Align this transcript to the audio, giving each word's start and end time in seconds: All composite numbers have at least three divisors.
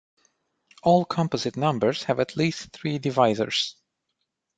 All 0.81 1.05
composite 1.05 1.55
numbers 1.55 2.05
have 2.05 2.19
at 2.19 2.35
least 2.35 2.71
three 2.73 2.97
divisors. 2.97 3.75